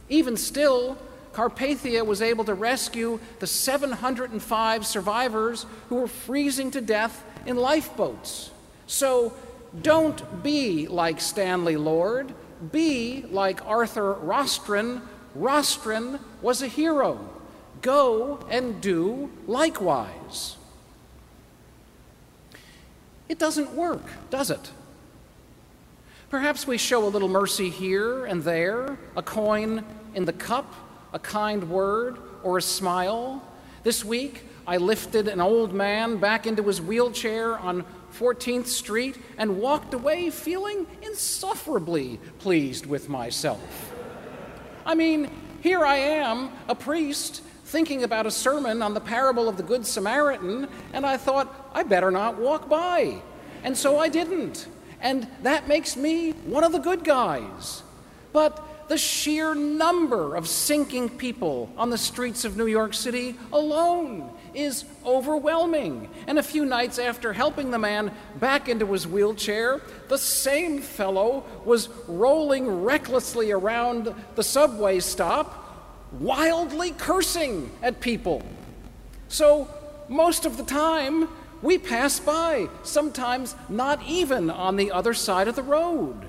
Even 0.09 0.37
still, 0.37 0.97
Carpathia 1.33 2.05
was 2.05 2.23
able 2.23 2.45
to 2.45 2.55
rescue 2.55 3.19
the 3.39 3.47
705 3.47 4.87
survivors 4.87 5.67
who 5.89 5.97
were 5.97 6.09
freezing 6.09 6.71
to 6.71 6.81
death 6.81 7.25
in 7.47 7.57
lifeboats. 7.57 8.51
So 8.87 9.33
don't 9.81 10.43
be 10.43 10.87
like 10.87 11.21
Stanley 11.21 11.77
Lord, 11.77 12.35
be 12.71 13.25
like 13.31 13.65
Arthur 13.67 14.15
Rostron. 14.15 15.01
Rostron 15.37 16.21
was 16.43 16.63
a 16.63 16.69
hero. 16.69 17.19
Go 17.81 18.47
and 18.51 18.81
do 18.81 19.31
likewise. 19.47 20.57
It 23.29 23.39
doesn't 23.39 23.73
work, 23.73 24.05
does 24.31 24.51
it? 24.51 24.71
Perhaps 26.29 26.67
we 26.67 26.79
show 26.79 27.07
a 27.07 27.09
little 27.09 27.29
mercy 27.29 27.71
here 27.71 28.27
and 28.27 28.43
there, 28.43 28.99
a 29.17 29.23
coin 29.23 29.85
in 30.15 30.25
the 30.25 30.33
cup, 30.33 30.73
a 31.13 31.19
kind 31.19 31.69
word, 31.69 32.19
or 32.43 32.59
a 32.59 32.63
smile. 32.63 33.43
This 33.83 34.05
week, 34.05 34.43
I 34.67 34.77
lifted 34.77 35.29
an 35.29 35.41
old 35.41 35.75
man 35.75 36.19
back 36.19 36.47
into 36.47 36.63
his 36.63 36.81
wheelchair 36.81 37.59
on 37.59 37.85
14th 38.13 38.67
Street 38.67 39.19
and 39.39 39.59
walked 39.59 39.95
away 39.95 40.31
feeling 40.31 40.87
insufferably 41.03 42.21
pleased 42.39 42.87
with 42.87 43.09
myself. 43.09 43.93
I 44.85 44.95
mean, 44.95 45.31
here 45.63 45.85
I 45.85 45.97
am, 45.97 46.51
a 46.69 46.75
priest, 46.75 47.43
thinking 47.65 48.03
about 48.03 48.27
a 48.27 48.31
sermon 48.31 48.83
on 48.83 48.95
the 48.95 49.01
parable 49.01 49.49
of 49.49 49.57
the 49.57 49.63
Good 49.63 49.87
Samaritan, 49.87 50.69
and 50.93 51.07
I 51.07 51.17
thought, 51.17 51.71
I 51.73 51.83
better 51.85 52.11
not 52.11 52.39
walk 52.39 52.69
by. 52.69 53.23
And 53.65 53.77
so 53.77 53.99
I 53.99 54.09
didn't. 54.09 54.67
And 55.01 55.27
that 55.43 55.69
makes 55.69 55.97
me 55.97 56.33
one 56.33 56.65
of 56.65 56.73
the 56.73 56.79
good 56.79 57.05
guys. 57.05 57.83
But 58.33 58.63
the 58.89 58.99
sheer 58.99 59.55
number 59.55 60.35
of 60.35 60.49
sinking 60.49 61.09
people 61.09 61.71
on 61.77 61.91
the 61.91 61.99
streets 61.99 62.45
of 62.45 62.57
New 62.57 62.67
York 62.67 62.95
City 62.95 63.37
alone 63.53 64.31
is 64.55 64.85
overwhelming. 65.05 66.09
And 66.27 66.39
a 66.39 66.43
few 66.43 66.65
nights 66.65 66.99
after 66.99 67.33
helping 67.33 67.71
the 67.71 67.79
man 67.79 68.13
back 68.39 68.69
into 68.69 68.87
his 68.93 69.07
wheelchair, 69.07 69.81
the 70.09 70.19
same 70.19 70.81
fellow 70.81 71.45
was 71.65 71.89
rolling 72.07 72.83
recklessly 72.83 73.51
around 73.51 74.15
the 74.35 74.43
subway 74.43 75.01
stop 75.01 75.59
wildly 76.13 76.91
cursing 76.93 77.71
at 77.83 78.01
people. 78.01 78.43
So, 79.29 79.69
most 80.09 80.45
of 80.45 80.59
the 80.59 80.65
time, 80.65 81.29
we 81.63 81.79
pass 81.79 82.21
by, 82.21 82.69
sometimes 82.83 83.55
not 83.69 84.03
even 84.07 84.51
on 84.51 84.77
the 84.77 84.93
other 84.93 85.15
side 85.15 85.49
of 85.49 85.57
the 85.57 85.63
road. 85.63 86.27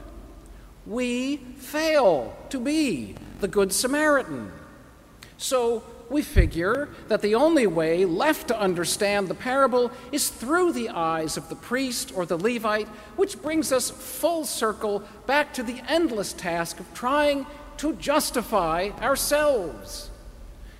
We 0.85 1.37
fail 1.37 2.35
to 2.49 2.59
be 2.59 3.15
the 3.39 3.47
Good 3.47 3.71
Samaritan. 3.71 4.51
So, 5.37 5.83
we 6.09 6.21
figure 6.21 6.89
that 7.07 7.21
the 7.21 7.35
only 7.35 7.65
way 7.65 8.05
left 8.05 8.47
to 8.49 8.59
understand 8.59 9.27
the 9.27 9.33
parable 9.33 9.91
is 10.11 10.29
through 10.29 10.73
the 10.73 10.89
eyes 10.89 11.37
of 11.37 11.49
the 11.49 11.55
priest 11.55 12.11
or 12.15 12.25
the 12.25 12.37
Levite, 12.37 12.87
which 13.15 13.41
brings 13.41 13.71
us 13.71 13.89
full 13.89 14.45
circle 14.45 15.03
back 15.25 15.53
to 15.53 15.63
the 15.63 15.81
endless 15.87 16.33
task 16.33 16.79
of 16.79 16.93
trying 16.93 17.45
to 17.77 17.93
justify 17.95 18.89
ourselves. 19.01 20.09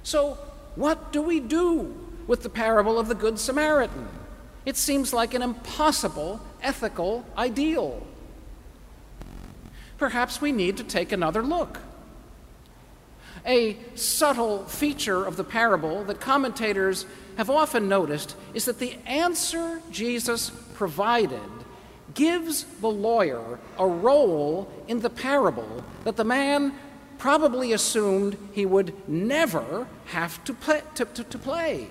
So, 0.04 0.38
what 0.76 1.12
do 1.12 1.22
we 1.22 1.40
do 1.40 1.94
with 2.28 2.44
the 2.44 2.50
parable 2.50 3.00
of 3.00 3.08
the 3.08 3.16
Good 3.16 3.40
Samaritan? 3.40 4.08
It 4.66 4.78
seems 4.78 5.14
like 5.14 5.34
an 5.34 5.42
impossible 5.42 6.42
ethical 6.62 7.26
ideal. 7.38 8.06
Perhaps 10.04 10.42
we 10.42 10.52
need 10.52 10.76
to 10.76 10.84
take 10.84 11.14
another 11.14 11.42
look. 11.42 11.80
A 13.46 13.78
subtle 13.96 14.66
feature 14.66 15.24
of 15.24 15.38
the 15.38 15.46
parable 15.46 16.04
that 16.04 16.20
commentators 16.20 17.06
have 17.38 17.50
often 17.50 17.88
noticed 17.88 18.36
is 18.54 18.66
that 18.66 18.80
the 18.80 18.98
answer 19.06 19.82
Jesus 19.92 20.50
provided 20.74 21.40
gives 22.16 22.66
the 22.82 22.90
lawyer 22.90 23.62
a 23.80 23.88
role 23.88 24.70
in 24.90 25.00
the 25.00 25.10
parable 25.10 25.86
that 26.04 26.18
the 26.18 26.26
man 26.26 26.74
probably 27.18 27.72
assumed 27.72 28.38
he 28.52 28.66
would 28.66 28.94
never 29.08 29.88
have 30.08 30.44
to 30.44 30.54
play. 30.54 30.82
To, 30.96 31.06
to, 31.06 31.24
to 31.24 31.38
play. 31.38 31.88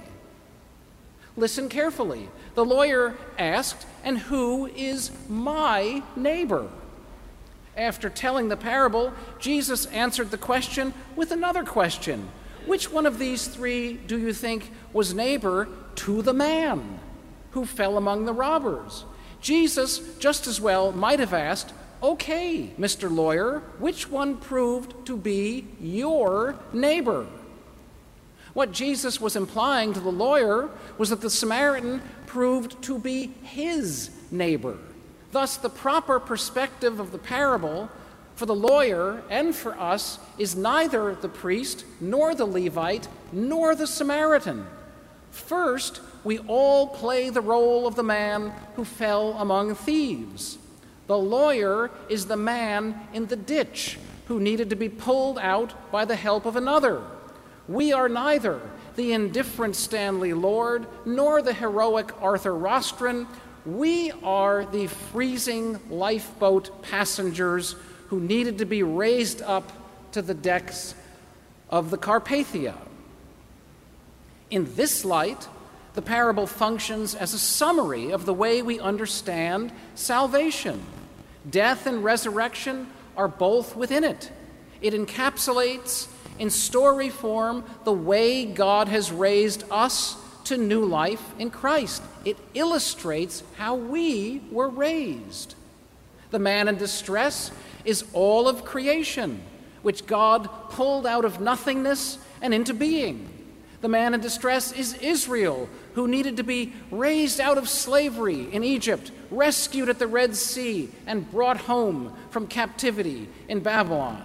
Listen 1.35 1.71
carefully. 1.71 2.29
The 2.57 2.65
lawyer 2.67 3.17
asked, 3.39 3.87
And 4.05 4.19
who 4.19 4.67
is 4.67 5.11
my 5.31 6.03
neighbor? 6.15 6.69
After 7.77 8.11
telling 8.11 8.49
the 8.49 8.57
parable, 8.57 9.13
Jesus 9.39 9.87
answered 9.87 10.31
the 10.31 10.39
question 10.39 10.93
with 11.17 11.33
another 11.33 11.65
question 11.65 12.29
Which 12.67 12.93
one 12.93 13.07
of 13.07 13.19
these 13.19 13.47
three 13.47 13.95
do 13.95 14.19
you 14.19 14.33
think 14.33 14.71
was 14.93 15.15
neighbor 15.15 15.69
to 15.97 16.23
the 16.23 16.35
man 16.35 17.01
who 17.53 17.65
fell 17.65 17.97
among 17.97 18.25
the 18.25 18.33
robbers? 18.35 19.05
Jesus 19.41 20.01
just 20.19 20.47
as 20.47 20.61
well 20.61 20.93
might 20.93 21.19
have 21.19 21.33
asked, 21.33 21.73
Okay, 22.03 22.73
Mr. 22.79 23.11
Lawyer, 23.15 23.61
which 23.79 24.11
one 24.11 24.37
proved 24.37 25.07
to 25.07 25.17
be 25.17 25.67
your 25.81 26.59
neighbor? 26.73 27.27
What 28.55 28.73
Jesus 28.73 29.21
was 29.21 29.35
implying 29.35 29.95
to 29.95 30.01
the 30.01 30.13
lawyer 30.13 30.69
was 30.99 31.11
that 31.11 31.23
the 31.23 31.31
Samaritan 31.31 32.03
proved 32.27 32.83
to 32.83 32.99
be 32.99 33.33
his 33.43 34.11
neighbor. 34.31 34.77
Thus, 35.33 35.57
the 35.57 35.71
proper 35.71 36.21
perspective 36.21 37.01
of 37.01 37.11
the 37.11 37.19
parable 37.19 37.91
for 38.37 38.47
the 38.47 38.55
lawyer 38.55 39.23
and 39.29 39.55
for 39.55 39.79
us 39.79 40.19
is 40.39 40.55
neither 40.55 41.15
the 41.15 41.29
priest, 41.29 41.85
nor 42.01 42.35
the 42.35 42.47
Levite, 42.47 43.09
nor 43.33 43.75
the 43.75 43.87
Samaritan. 43.87 44.67
First, 45.31 46.01
we 46.25 46.39
all 46.41 46.87
play 46.87 47.31
the 47.31 47.41
role 47.41 47.87
of 47.87 47.97
the 47.97 48.03
man 48.03 48.53
who 48.77 48.85
fell 48.85 49.33
among 49.33 49.75
thieves. 49.75 50.59
The 51.07 51.19
lawyer 51.19 51.91
is 52.09 52.27
the 52.27 52.37
man 52.37 53.09
in 53.13 53.27
the 53.27 53.37
ditch 53.37 53.99
who 54.27 54.39
needed 54.39 54.71
to 54.71 54.77
be 54.77 54.89
pulled 54.89 55.39
out 55.39 55.91
by 55.91 56.05
the 56.05 56.17
help 56.17 56.47
of 56.47 56.57
another. 56.57 57.03
We 57.69 57.93
are 57.93 58.09
neither 58.09 58.61
the 58.97 59.13
indifferent 59.13 59.77
Stanley 59.77 60.33
Lord 60.33 60.87
nor 61.05 61.43
the 61.43 61.55
heroic 61.55 62.11
Arthur 62.21 62.53
Rostron. 62.53 63.27
We 63.65 64.11
are 64.23 64.65
the 64.67 64.87
freezing 64.87 65.79
lifeboat 65.91 66.83
passengers 66.83 67.77
who 68.09 68.21
needed 68.21 68.59
to 68.59 68.65
be 68.65 68.83
raised 68.83 69.43
up 69.43 69.73
to 70.13 70.23
the 70.23 70.35
decks 70.35 70.95
of 71.71 71.91
the 71.91 71.99
Carpathia. 71.99 72.75
In 74.51 74.75
this 74.75 75.05
light, 75.05 75.49
the 75.95 76.03
parable 76.03 76.47
functions 76.47 77.15
as 77.15 77.35
a 77.35 77.39
summary 77.39 78.11
of 78.11 78.27
the 78.27 78.35
way 78.35 78.63
we 78.63 78.81
understand 78.81 79.73
salvation. 79.95 80.83
Death 81.49 81.87
and 81.87 82.05
resurrection 82.05 82.89
are 83.17 83.29
both 83.29 83.77
within 83.77 84.05
it. 84.05 84.31
It 84.81 84.95
encapsulates 84.95 86.09
in 86.39 86.51
story 86.51 87.09
form 87.09 87.65
the 87.85 87.93
way 87.93 88.45
God 88.45 88.89
has 88.89 89.13
raised 89.13 89.65
us 89.71 90.17
to 90.47 90.57
new 90.57 90.85
life 90.85 91.23
in 91.39 91.51
Christ. 91.51 92.03
It 92.25 92.37
illustrates 92.55 93.43
how 93.57 93.75
we 93.75 94.43
were 94.51 94.69
raised. 94.69 95.55
The 96.31 96.39
man 96.39 96.69
in 96.69 96.77
distress 96.77 97.51
is 97.85 98.05
all 98.13 98.49
of 98.49 98.65
creation, 98.65 99.43
which 99.83 100.07
God 100.07 100.49
pulled 100.71 101.07
out 101.07 101.25
of 101.25 101.41
nothingness 101.41 102.19
and 102.41 102.55
into 102.55 102.75
being. 102.75 103.29
The 103.83 103.89
man 103.89 104.15
in 104.15 104.21
distress 104.21 104.73
is 104.73 104.95
Israel, 104.95 105.69
who 105.95 106.07
needed 106.07 106.37
to 106.37 106.45
be 106.45 106.73
raised 106.91 107.41
out 107.41 107.59
of 107.59 107.69
slavery 107.69 108.49
in 108.53 108.63
Egypt, 108.63 109.11
rescued 109.31 109.89
at 109.89 109.99
the 109.99 110.07
Red 110.07 110.37
Sea, 110.37 110.89
and 111.07 111.31
brought 111.31 111.57
home 111.59 112.15
from 112.31 112.47
captivity 112.47 113.29
in 113.49 113.61
Babylon. 113.61 114.23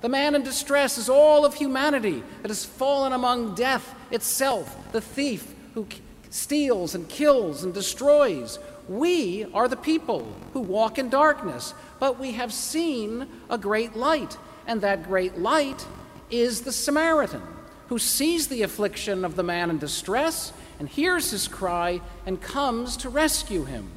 The 0.00 0.08
man 0.08 0.34
in 0.34 0.42
distress 0.42 0.96
is 0.96 1.10
all 1.10 1.44
of 1.44 1.54
humanity 1.54 2.22
that 2.42 2.48
has 2.48 2.64
fallen 2.64 3.12
among 3.12 3.54
death 3.54 3.94
itself, 4.10 4.92
the 4.92 5.00
thief 5.00 5.54
who 5.80 6.30
steals 6.30 6.94
and 6.94 7.08
kills 7.08 7.64
and 7.64 7.74
destroys. 7.74 8.58
We 8.88 9.46
are 9.52 9.68
the 9.68 9.76
people 9.76 10.32
who 10.52 10.60
walk 10.60 10.98
in 10.98 11.08
darkness, 11.08 11.74
but 11.98 12.18
we 12.18 12.32
have 12.32 12.52
seen 12.52 13.26
a 13.48 13.58
great 13.58 13.96
light, 13.96 14.36
and 14.66 14.80
that 14.80 15.04
great 15.04 15.38
light 15.38 15.86
is 16.30 16.62
the 16.62 16.72
Samaritan 16.72 17.42
who 17.90 17.98
sees 17.98 18.46
the 18.46 18.62
affliction 18.62 19.24
of 19.24 19.34
the 19.34 19.42
man 19.42 19.68
in 19.68 19.76
distress 19.76 20.52
and 20.78 20.88
hears 20.88 21.32
his 21.32 21.48
cry 21.48 22.00
and 22.24 22.40
comes 22.40 22.96
to 22.96 23.08
rescue 23.08 23.64
him. 23.64 23.90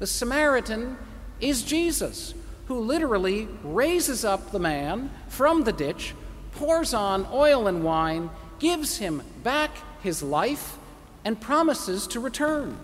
The 0.00 0.06
Samaritan 0.06 0.98
is 1.40 1.62
Jesus, 1.62 2.34
who 2.66 2.78
literally 2.78 3.48
raises 3.64 4.22
up 4.22 4.50
the 4.50 4.58
man 4.58 5.10
from 5.28 5.64
the 5.64 5.72
ditch, 5.72 6.14
pours 6.52 6.92
on 6.92 7.26
oil 7.32 7.66
and 7.66 7.82
wine, 7.82 8.28
gives 8.58 8.98
him 8.98 9.22
back 9.42 9.78
his 10.02 10.22
life, 10.22 10.76
and 11.24 11.40
promises 11.40 12.06
to 12.08 12.20
return. 12.20 12.78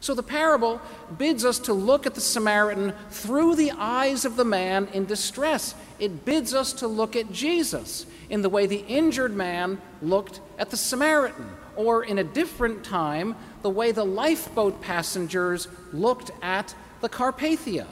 So 0.00 0.14
the 0.14 0.22
parable 0.22 0.82
bids 1.16 1.46
us 1.46 1.58
to 1.60 1.72
look 1.72 2.04
at 2.04 2.14
the 2.14 2.20
Samaritan 2.20 2.92
through 3.08 3.56
the 3.56 3.72
eyes 3.72 4.26
of 4.26 4.36
the 4.36 4.44
man 4.44 4.86
in 4.92 5.06
distress. 5.06 5.74
It 5.98 6.26
bids 6.26 6.52
us 6.52 6.74
to 6.74 6.86
look 6.86 7.16
at 7.16 7.32
Jesus 7.32 8.04
in 8.28 8.42
the 8.42 8.50
way 8.50 8.66
the 8.66 8.84
injured 8.86 9.34
man 9.34 9.80
looked 10.02 10.40
at 10.58 10.68
the 10.68 10.76
Samaritan, 10.76 11.48
or 11.74 12.04
in 12.04 12.18
a 12.18 12.24
different 12.24 12.84
time, 12.84 13.34
the 13.62 13.70
way 13.70 13.92
the 13.92 14.04
lifeboat 14.04 14.82
passengers 14.82 15.68
looked 15.92 16.30
at 16.42 16.74
the 17.00 17.08
Carpathia. 17.08 17.86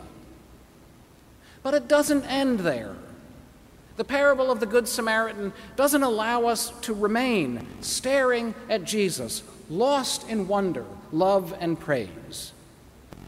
But 1.62 1.72
it 1.72 1.88
doesn't 1.88 2.24
end 2.24 2.60
there. 2.60 2.94
The 4.02 4.08
parable 4.08 4.50
of 4.50 4.58
the 4.58 4.66
Good 4.66 4.88
Samaritan 4.88 5.52
doesn't 5.76 6.02
allow 6.02 6.46
us 6.46 6.72
to 6.80 6.92
remain 6.92 7.64
staring 7.82 8.52
at 8.68 8.82
Jesus, 8.82 9.44
lost 9.70 10.28
in 10.28 10.48
wonder, 10.48 10.84
love, 11.12 11.54
and 11.60 11.78
praise. 11.78 12.52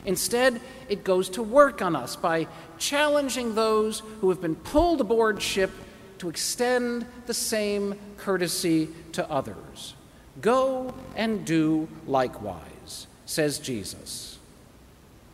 Instead, 0.04 0.60
it 0.88 1.04
goes 1.04 1.28
to 1.28 1.44
work 1.44 1.80
on 1.80 1.94
us 1.94 2.16
by 2.16 2.48
challenging 2.76 3.54
those 3.54 4.02
who 4.20 4.30
have 4.30 4.40
been 4.40 4.56
pulled 4.56 5.00
aboard 5.00 5.40
ship 5.40 5.70
to 6.18 6.28
extend 6.28 7.06
the 7.26 7.34
same 7.34 7.94
courtesy 8.16 8.88
to 9.12 9.30
others. 9.30 9.94
Go 10.40 10.92
and 11.14 11.44
do 11.44 11.86
likewise, 12.04 13.06
says 13.26 13.60
Jesus. 13.60 14.40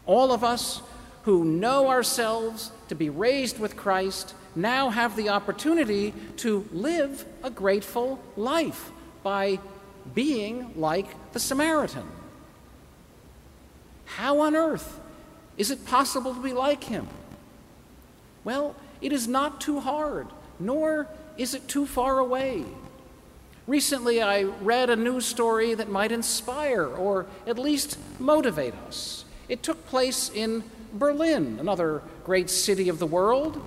All 0.04 0.32
of 0.32 0.44
us 0.44 0.82
who 1.22 1.46
know 1.46 1.88
ourselves 1.88 2.72
to 2.88 2.94
be 2.94 3.08
raised 3.08 3.58
with 3.58 3.74
Christ 3.74 4.34
now 4.54 4.90
have 4.90 5.16
the 5.16 5.28
opportunity 5.28 6.12
to 6.38 6.66
live 6.72 7.24
a 7.42 7.50
grateful 7.50 8.18
life 8.36 8.90
by 9.22 9.58
being 10.14 10.72
like 10.76 11.06
the 11.32 11.38
Samaritan. 11.38 12.06
How 14.04 14.40
on 14.40 14.56
earth 14.56 15.00
is 15.56 15.70
it 15.70 15.84
possible 15.84 16.34
to 16.34 16.42
be 16.42 16.52
like 16.52 16.84
him? 16.84 17.06
Well, 18.44 18.74
it 19.00 19.12
is 19.12 19.28
not 19.28 19.60
too 19.60 19.80
hard, 19.80 20.26
nor 20.58 21.06
is 21.36 21.54
it 21.54 21.68
too 21.68 21.86
far 21.86 22.18
away. 22.18 22.64
Recently, 23.66 24.20
I 24.20 24.42
read 24.42 24.90
a 24.90 24.96
news 24.96 25.26
story 25.26 25.74
that 25.74 25.88
might 25.88 26.10
inspire 26.10 26.86
or 26.86 27.26
at 27.46 27.58
least 27.58 27.98
motivate 28.18 28.74
us. 28.88 29.24
It 29.48 29.62
took 29.62 29.86
place 29.86 30.30
in 30.34 30.64
Berlin, 30.92 31.58
another 31.60 32.02
great 32.24 32.50
city 32.50 32.88
of 32.88 32.98
the 32.98 33.06
world. 33.06 33.62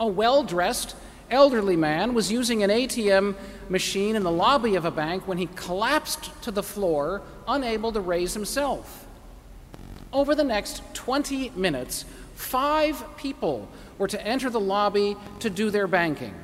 A 0.00 0.06
well 0.06 0.42
dressed 0.42 0.96
elderly 1.30 1.76
man 1.76 2.14
was 2.14 2.30
using 2.30 2.62
an 2.62 2.70
ATM 2.70 3.34
machine 3.68 4.16
in 4.16 4.22
the 4.22 4.30
lobby 4.30 4.74
of 4.74 4.84
a 4.84 4.90
bank 4.90 5.26
when 5.26 5.38
he 5.38 5.48
collapsed 5.54 6.30
to 6.42 6.50
the 6.50 6.62
floor, 6.62 7.22
unable 7.46 7.92
to 7.92 8.00
raise 8.00 8.34
himself. 8.34 9.06
Over 10.12 10.34
the 10.34 10.44
next 10.44 10.82
20 10.94 11.50
minutes, 11.56 12.04
five 12.34 13.04
people 13.16 13.68
were 13.98 14.08
to 14.08 14.26
enter 14.26 14.50
the 14.50 14.60
lobby 14.60 15.16
to 15.40 15.50
do 15.50 15.70
their 15.70 15.86
banking. 15.86 16.34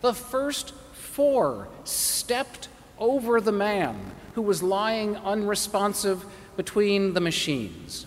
The 0.00 0.14
first 0.14 0.72
four 0.92 1.68
stepped 1.84 2.68
over 2.98 3.40
the 3.40 3.52
man 3.52 3.98
who 4.34 4.42
was 4.42 4.62
lying 4.62 5.16
unresponsive 5.16 6.24
between 6.56 7.14
the 7.14 7.20
machines. 7.20 8.06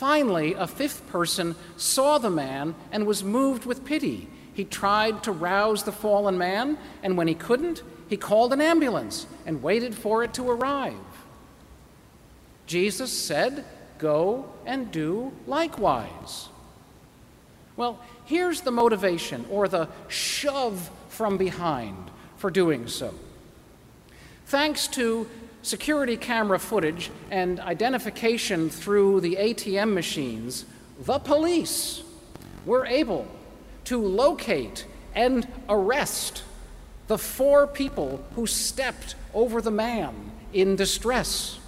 Finally, 0.00 0.54
a 0.54 0.66
fifth 0.66 1.06
person 1.08 1.54
saw 1.76 2.16
the 2.16 2.30
man 2.30 2.74
and 2.90 3.06
was 3.06 3.22
moved 3.22 3.66
with 3.66 3.84
pity. 3.84 4.26
He 4.54 4.64
tried 4.64 5.22
to 5.24 5.30
rouse 5.30 5.82
the 5.82 5.92
fallen 5.92 6.38
man, 6.38 6.78
and 7.02 7.18
when 7.18 7.28
he 7.28 7.34
couldn't, 7.34 7.82
he 8.08 8.16
called 8.16 8.54
an 8.54 8.62
ambulance 8.62 9.26
and 9.44 9.62
waited 9.62 9.94
for 9.94 10.24
it 10.24 10.32
to 10.32 10.48
arrive. 10.48 10.94
Jesus 12.66 13.12
said, 13.12 13.62
Go 13.98 14.50
and 14.64 14.90
do 14.90 15.32
likewise. 15.46 16.48
Well, 17.76 18.02
here's 18.24 18.62
the 18.62 18.70
motivation 18.70 19.44
or 19.50 19.68
the 19.68 19.90
shove 20.08 20.90
from 21.10 21.36
behind 21.36 22.10
for 22.38 22.50
doing 22.50 22.88
so. 22.88 23.12
Thanks 24.46 24.88
to 24.88 25.28
security 25.62 26.16
camera 26.16 26.58
footage 26.58 27.10
and 27.30 27.60
identification 27.60 28.70
through 28.70 29.20
the 29.20 29.36
ATM 29.36 29.92
machines, 29.92 30.64
the 31.00 31.18
police 31.18 32.02
were 32.64 32.86
able 32.86 33.26
to 33.84 34.00
locate 34.02 34.86
and 35.14 35.46
arrest 35.68 36.44
the 37.08 37.18
four 37.18 37.66
people 37.66 38.24
who 38.34 38.46
stepped 38.46 39.16
over 39.34 39.60
the 39.60 39.70
man 39.70 40.30
in 40.52 40.76
distress. 40.76 41.58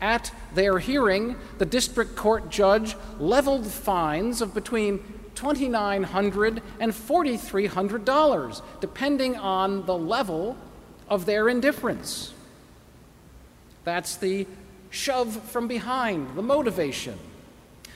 At 0.00 0.32
their 0.54 0.80
hearing, 0.80 1.36
the 1.58 1.66
district 1.66 2.16
court 2.16 2.50
judge 2.50 2.96
leveled 3.20 3.66
fines 3.66 4.42
of 4.42 4.52
between 4.52 4.98
$2,900 5.36 6.60
and 6.80 6.92
$4,300, 6.92 8.62
depending 8.80 9.36
on 9.36 9.86
the 9.86 9.96
level 9.96 10.56
of 11.08 11.24
their 11.24 11.48
indifference. 11.48 12.34
That's 13.84 14.16
the 14.16 14.46
shove 14.90 15.34
from 15.50 15.68
behind, 15.68 16.36
the 16.36 16.42
motivation. 16.42 17.18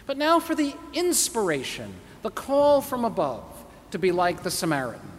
But 0.06 0.16
now 0.16 0.40
for 0.40 0.54
the 0.54 0.74
inspiration, 0.92 1.92
the 2.22 2.30
call 2.30 2.80
from 2.80 3.04
above 3.04 3.44
to 3.90 3.98
be 3.98 4.12
like 4.12 4.42
the 4.42 4.50
Samaritan. 4.50 5.12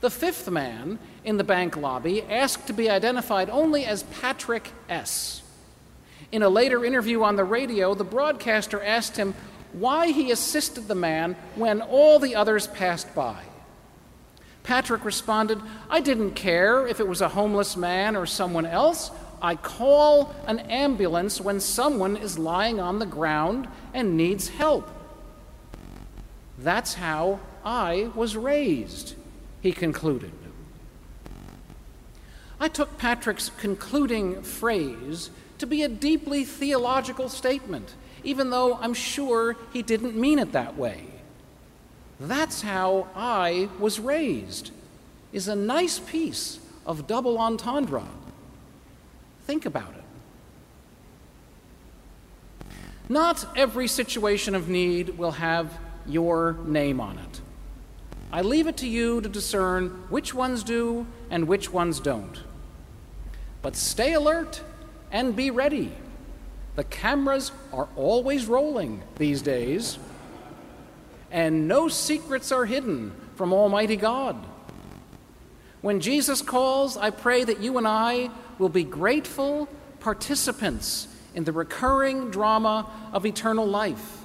The 0.00 0.10
fifth 0.10 0.50
man 0.50 0.98
in 1.24 1.36
the 1.36 1.44
bank 1.44 1.76
lobby 1.76 2.22
asked 2.22 2.66
to 2.68 2.72
be 2.72 2.88
identified 2.88 3.50
only 3.50 3.84
as 3.84 4.02
Patrick 4.04 4.70
S. 4.88 5.42
In 6.32 6.42
a 6.42 6.48
later 6.48 6.84
interview 6.84 7.22
on 7.22 7.36
the 7.36 7.44
radio, 7.44 7.94
the 7.94 8.04
broadcaster 8.04 8.82
asked 8.82 9.16
him 9.16 9.34
why 9.72 10.10
he 10.10 10.30
assisted 10.30 10.88
the 10.88 10.94
man 10.94 11.36
when 11.54 11.80
all 11.80 12.18
the 12.18 12.34
others 12.34 12.66
passed 12.66 13.14
by. 13.14 13.42
Patrick 14.62 15.04
responded, 15.04 15.60
I 15.88 16.00
didn't 16.00 16.32
care 16.32 16.86
if 16.86 17.00
it 17.00 17.08
was 17.08 17.20
a 17.20 17.28
homeless 17.28 17.76
man 17.76 18.16
or 18.16 18.26
someone 18.26 18.66
else. 18.66 19.10
I 19.42 19.56
call 19.56 20.34
an 20.46 20.58
ambulance 20.60 21.40
when 21.40 21.60
someone 21.60 22.16
is 22.16 22.38
lying 22.38 22.80
on 22.80 22.98
the 22.98 23.06
ground 23.06 23.68
and 23.94 24.16
needs 24.16 24.48
help. 24.48 24.88
That's 26.58 26.94
how 26.94 27.40
I 27.64 28.10
was 28.14 28.36
raised, 28.36 29.14
he 29.60 29.72
concluded. 29.72 30.32
I 32.58 32.68
took 32.68 32.98
Patrick's 32.98 33.50
concluding 33.56 34.42
phrase 34.42 35.30
to 35.56 35.66
be 35.66 35.82
a 35.82 35.88
deeply 35.88 36.44
theological 36.44 37.30
statement, 37.30 37.94
even 38.22 38.50
though 38.50 38.74
I'm 38.74 38.92
sure 38.92 39.56
he 39.72 39.80
didn't 39.80 40.14
mean 40.14 40.38
it 40.38 40.52
that 40.52 40.76
way. 40.76 41.04
That's 42.18 42.60
how 42.60 43.08
I 43.16 43.70
was 43.78 43.98
raised, 43.98 44.72
is 45.32 45.48
a 45.48 45.56
nice 45.56 45.98
piece 45.98 46.58
of 46.84 47.06
double 47.06 47.38
entendre. 47.38 48.04
Think 49.50 49.66
about 49.66 49.92
it. 49.96 50.04
Not 53.08 53.44
every 53.56 53.88
situation 53.88 54.54
of 54.54 54.68
need 54.68 55.18
will 55.18 55.32
have 55.32 55.76
your 56.06 56.56
name 56.66 57.00
on 57.00 57.18
it. 57.18 57.40
I 58.30 58.42
leave 58.42 58.68
it 58.68 58.76
to 58.76 58.86
you 58.86 59.20
to 59.20 59.28
discern 59.28 60.04
which 60.08 60.32
ones 60.32 60.62
do 60.62 61.04
and 61.30 61.48
which 61.48 61.72
ones 61.72 61.98
don't. 61.98 62.44
But 63.60 63.74
stay 63.74 64.12
alert 64.12 64.62
and 65.10 65.34
be 65.34 65.50
ready. 65.50 65.90
The 66.76 66.84
cameras 66.84 67.50
are 67.72 67.88
always 67.96 68.46
rolling 68.46 69.02
these 69.16 69.42
days, 69.42 69.98
and 71.32 71.66
no 71.66 71.88
secrets 71.88 72.52
are 72.52 72.66
hidden 72.66 73.10
from 73.34 73.52
Almighty 73.52 73.96
God. 73.96 74.36
When 75.80 75.98
Jesus 75.98 76.40
calls, 76.40 76.96
I 76.96 77.10
pray 77.10 77.42
that 77.42 77.58
you 77.58 77.78
and 77.78 77.88
I 77.88 78.30
will 78.60 78.68
be 78.68 78.84
grateful 78.84 79.68
participants 79.98 81.08
in 81.34 81.44
the 81.44 81.52
recurring 81.52 82.30
drama 82.30 82.88
of 83.12 83.24
eternal 83.24 83.66
life 83.66 84.18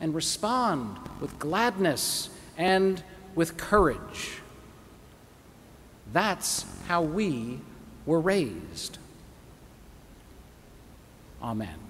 and 0.00 0.14
respond 0.14 0.96
with 1.20 1.38
gladness 1.38 2.30
and 2.56 3.02
with 3.34 3.56
courage. 3.56 4.38
That's 6.12 6.64
how 6.88 7.02
we 7.02 7.60
were 8.06 8.20
raised. 8.20 8.98
Amen. 11.42 11.81